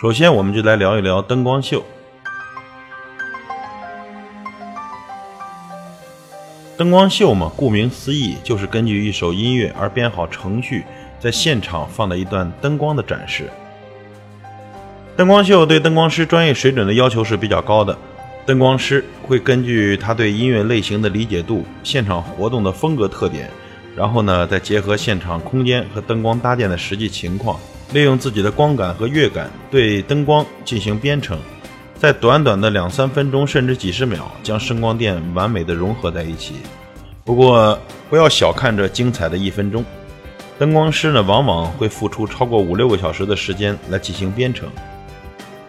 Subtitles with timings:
[0.00, 1.82] 首先，我们就来聊一聊灯光秀。
[6.76, 10.84] 灯光秀嘛，顾名思义，就是根据一首音乐而编好程序，
[11.20, 13.48] 在现场放的一段灯光的展示。
[15.16, 17.96] 灯光秀对灯光师专业水准的要求是比较高的，
[18.44, 23.48] 灯光师会根据他对音乐类型的理解度、现场活动的风格特点，
[23.96, 27.60] 然后呢，再结合现场空间和灯光搭建的实际情况。
[27.92, 31.38] 利用自己的光感和乐感对灯光进行编程，
[31.96, 36.54] 在短短的两三分钟甚至几十秒，将声光电完美的融合在一起。
[37.24, 37.78] 不过，
[38.10, 39.84] 不要小看这精彩的一分钟，
[40.58, 44.68] 灯光师呢往往会付出超过五六个小时的时间来进行编程。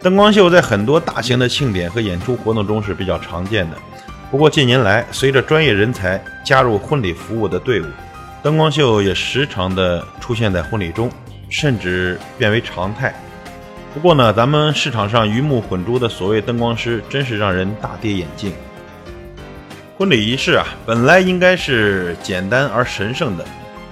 [0.02, 3.78] 灯光秀在很多大型的庆典和演出活动中是比较常见的。
[4.30, 7.86] 不过近年来，随着专业人才加入婚礼服务的队伍，
[8.44, 11.10] 灯光秀也时常的出现在婚礼中。
[11.50, 13.14] 甚至变为常态。
[13.94, 18.52] 不过呢，咱们市场上鱼目混珠的所谓灯光师，真是让人大跌眼镜。
[19.98, 23.46] 婚礼仪式啊，本来应该是简单而神圣的，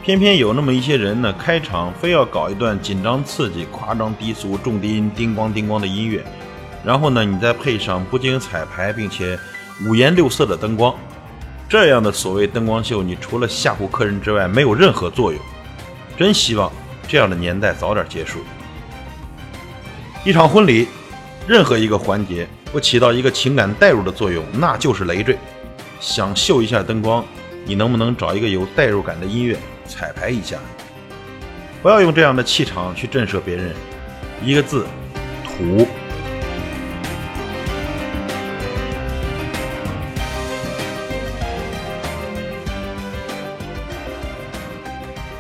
[0.03, 6.21] 偏偏有那么一些人呢，开场非要搞一段紧张刺激、夸张低俗、重低音、叮咣叮咣的音乐，
[6.83, 9.39] 然后呢，你再配上不经彩排并且
[9.87, 10.93] 五颜六色的灯光，
[11.69, 15.41] 这样的所谓灯光秀，你除了吓唬客人之外，没有任何作用。
[16.17, 16.69] 真希望。
[17.07, 18.39] 这样的年代早点结束。
[20.23, 20.87] 一场婚礼，
[21.47, 25.37] 任何一个环节不起到一个情感代入的作用，那就是累赘。
[25.99, 27.23] 想秀一下灯光，
[27.65, 30.57] 你能不能找一个有代入感的音乐彩排一下？
[31.81, 33.75] 不要用这样的气场去震慑别人。
[34.41, 34.85] 一个字，
[35.43, 35.87] 土。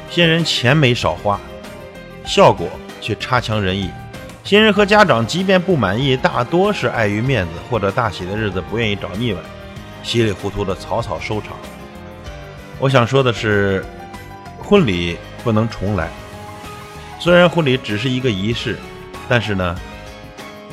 [0.09, 1.39] 新人钱没少花。
[2.25, 2.67] 效果
[3.01, 3.89] 却差强人意，
[4.43, 9.39] 新人和家长即便不满意，大多是碍于面子或者大喜的日子不愿意找腻歪，
[10.03, 11.51] 稀里糊涂的草草收场。
[12.79, 13.85] 我想说的是，
[14.63, 16.09] 婚礼不能重来。
[17.19, 18.77] 虽然婚礼只是一个仪式，
[19.29, 19.77] 但是呢，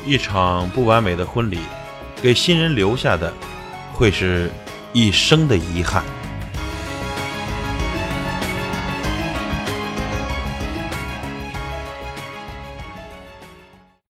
[0.05, 1.59] 一场不完美的婚礼，
[2.21, 3.31] 给新人留下的
[3.93, 4.49] 会是
[4.91, 6.03] 一生的遗憾。